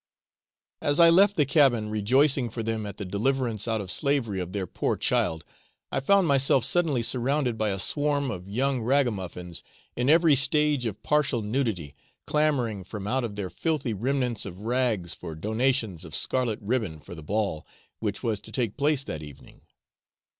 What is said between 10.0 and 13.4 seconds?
every stage of partial nudity, clamouring from out of